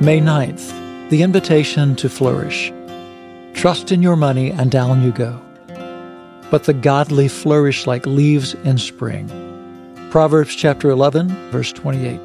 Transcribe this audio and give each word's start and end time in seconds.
May 0.00 0.20
9th, 0.20 1.08
the 1.08 1.22
invitation 1.22 1.94
to 1.96 2.08
flourish. 2.08 2.72
Trust 3.54 3.92
in 3.92 4.02
your 4.02 4.16
money 4.16 4.50
and 4.50 4.68
down 4.68 5.02
you 5.02 5.12
go. 5.12 5.40
But 6.50 6.64
the 6.64 6.74
godly 6.74 7.28
flourish 7.28 7.86
like 7.86 8.04
leaves 8.04 8.54
in 8.64 8.78
spring. 8.78 9.30
Proverbs 10.10 10.56
chapter 10.56 10.90
11, 10.90 11.28
verse 11.52 11.72
28. 11.72 12.20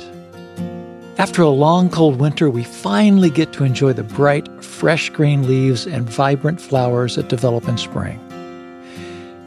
After 1.19 1.43
a 1.43 1.49
long 1.49 1.91
cold 1.91 2.19
winter, 2.19 2.49
we 2.49 2.63
finally 2.63 3.29
get 3.29 3.53
to 3.53 3.63
enjoy 3.63 3.93
the 3.93 4.03
bright, 4.03 4.49
fresh 4.63 5.11
green 5.11 5.47
leaves 5.47 5.85
and 5.85 6.09
vibrant 6.09 6.59
flowers 6.59 7.17
that 7.17 7.29
develop 7.29 7.67
in 7.67 7.77
spring. 7.77 8.19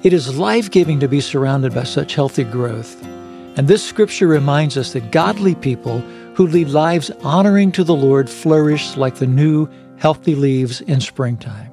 It 0.04 0.12
is 0.12 0.38
life 0.38 0.70
giving 0.70 1.00
to 1.00 1.08
be 1.08 1.20
surrounded 1.20 1.74
by 1.74 1.82
such 1.82 2.14
healthy 2.14 2.44
growth. 2.44 3.02
And 3.56 3.68
this 3.68 3.86
scripture 3.86 4.26
reminds 4.26 4.78
us 4.78 4.94
that 4.94 5.10
godly 5.12 5.54
people 5.54 6.00
who 6.34 6.46
lead 6.46 6.68
lives 6.68 7.10
honoring 7.22 7.70
to 7.72 7.84
the 7.84 7.94
Lord 7.94 8.30
flourish 8.30 8.96
like 8.96 9.16
the 9.16 9.26
new, 9.26 9.68
healthy 9.98 10.34
leaves 10.34 10.80
in 10.80 11.02
springtime. 11.02 11.70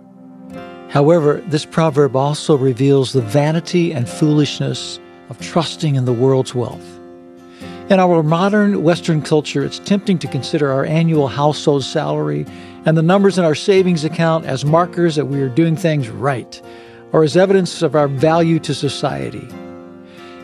However, 0.89 1.41
this 1.47 1.65
proverb 1.65 2.15
also 2.15 2.57
reveals 2.57 3.13
the 3.13 3.21
vanity 3.21 3.93
and 3.93 4.09
foolishness 4.09 4.99
of 5.29 5.39
trusting 5.39 5.95
in 5.95 6.05
the 6.05 6.13
world's 6.13 6.53
wealth. 6.53 6.99
In 7.89 7.99
our 7.99 8.23
modern 8.23 8.83
Western 8.83 9.21
culture, 9.21 9.63
it's 9.63 9.79
tempting 9.79 10.19
to 10.19 10.27
consider 10.27 10.71
our 10.71 10.83
annual 10.85 11.27
household 11.27 11.83
salary 11.83 12.45
and 12.85 12.97
the 12.97 13.01
numbers 13.01 13.37
in 13.37 13.45
our 13.45 13.55
savings 13.55 14.03
account 14.03 14.45
as 14.45 14.65
markers 14.65 15.15
that 15.15 15.25
we 15.25 15.41
are 15.41 15.49
doing 15.49 15.75
things 15.75 16.09
right 16.09 16.61
or 17.13 17.23
as 17.23 17.37
evidence 17.37 17.81
of 17.81 17.95
our 17.95 18.07
value 18.07 18.59
to 18.59 18.73
society. 18.73 19.47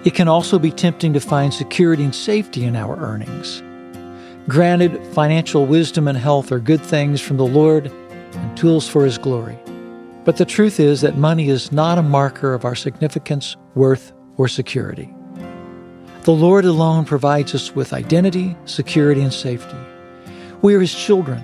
It 0.06 0.14
can 0.14 0.28
also 0.28 0.60
be 0.60 0.72
tempting 0.72 1.14
to 1.14 1.20
find 1.20 1.52
security 1.52 2.04
and 2.04 2.14
safety 2.14 2.64
in 2.64 2.76
our 2.76 2.96
earnings. 2.98 3.64
Granted, 4.48 5.04
financial 5.14 5.66
wisdom 5.66 6.08
and 6.08 6.16
health 6.18 6.52
are 6.52 6.60
good 6.60 6.82
things 6.82 7.20
from 7.20 7.38
the 7.38 7.46
Lord 7.48 7.88
and 7.88 8.56
tools 8.58 8.88
for 8.88 9.04
His 9.04 9.18
glory. 9.18 9.58
But 10.24 10.38
the 10.38 10.46
truth 10.46 10.80
is 10.80 11.02
that 11.02 11.18
money 11.18 11.50
is 11.50 11.72
not 11.72 11.98
a 11.98 12.04
marker 12.04 12.54
of 12.54 12.66
our 12.66 12.76
significance, 12.76 13.58
worth, 13.74 14.14
or 14.38 14.48
security. 14.48 15.12
The 16.22 16.32
Lord 16.32 16.66
alone 16.66 17.06
provides 17.06 17.56
us 17.56 17.76
with 17.76 17.92
identity, 17.92 18.56
security, 18.66 19.22
and 19.22 19.34
safety. 19.34 19.78
We 20.62 20.76
are 20.76 20.82
His 20.82 20.94
children, 20.94 21.44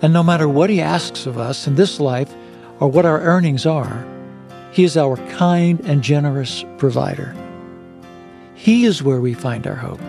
and 0.00 0.12
no 0.12 0.22
matter 0.22 0.48
what 0.48 0.70
He 0.70 0.80
asks 0.80 1.26
of 1.26 1.38
us 1.38 1.66
in 1.66 1.74
this 1.74 1.98
life 1.98 2.32
or 2.78 2.86
what 2.86 3.04
our 3.04 3.20
earnings 3.20 3.66
are, 3.66 4.06
he 4.72 4.84
is 4.84 4.96
our 4.96 5.16
kind 5.36 5.80
and 5.80 6.02
generous 6.02 6.64
provider. 6.78 7.34
He 8.60 8.84
is 8.84 9.02
where 9.02 9.22
we 9.22 9.32
find 9.32 9.66
our 9.66 9.74
hope. 9.74 10.02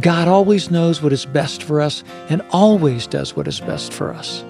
God 0.00 0.28
always 0.28 0.70
knows 0.70 1.00
what 1.00 1.14
is 1.14 1.24
best 1.24 1.62
for 1.62 1.80
us 1.80 2.04
and 2.28 2.42
always 2.50 3.06
does 3.06 3.34
what 3.34 3.48
is 3.48 3.58
best 3.58 3.90
for 3.90 4.12
us. 4.12 4.44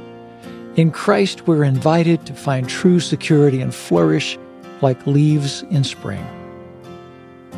In 0.75 0.91
Christ, 0.91 1.47
we're 1.47 1.63
invited 1.63 2.27
to 2.27 2.35
find 2.35 2.69
true 2.69 2.99
security 2.99 3.61
and 3.61 3.73
flourish 3.73 4.37
like 4.83 5.07
leaves 5.07 5.63
in 5.71 5.85
spring. 5.85 6.27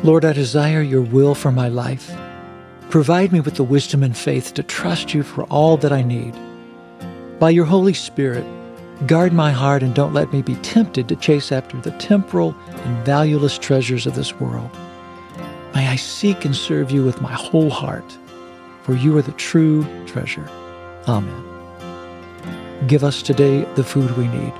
Lord, 0.03 0.25
I 0.25 0.33
desire 0.33 0.83
your 0.83 1.01
will 1.01 1.33
for 1.33 1.51
my 1.51 1.69
life. 1.69 2.15
Provide 2.91 3.31
me 3.31 3.39
with 3.39 3.55
the 3.55 3.63
wisdom 3.63 4.03
and 4.03 4.15
faith 4.15 4.53
to 4.53 4.61
trust 4.61 5.15
you 5.15 5.23
for 5.23 5.45
all 5.45 5.77
that 5.77 5.91
I 5.91 6.03
need. 6.03 6.35
By 7.39 7.49
your 7.49 7.65
Holy 7.65 7.95
Spirit, 7.95 8.45
Guard 9.07 9.33
my 9.33 9.51
heart 9.51 9.81
and 9.81 9.95
don't 9.95 10.13
let 10.13 10.31
me 10.31 10.43
be 10.43 10.55
tempted 10.57 11.09
to 11.09 11.15
chase 11.15 11.51
after 11.51 11.81
the 11.81 11.91
temporal 11.97 12.55
and 12.69 13.05
valueless 13.05 13.57
treasures 13.57 14.05
of 14.05 14.13
this 14.13 14.39
world. 14.39 14.69
May 15.73 15.87
I 15.87 15.95
seek 15.95 16.45
and 16.45 16.55
serve 16.55 16.91
you 16.91 17.03
with 17.03 17.21
my 17.21 17.33
whole 17.33 17.69
heart, 17.69 18.17
for 18.83 18.93
you 18.93 19.17
are 19.17 19.21
the 19.21 19.31
true 19.33 19.85
treasure. 20.05 20.47
Amen. 21.07 21.43
Give 22.87 23.03
us 23.03 23.21
today 23.21 23.65
the 23.75 23.83
food 23.83 24.15
we 24.17 24.27
need 24.27 24.53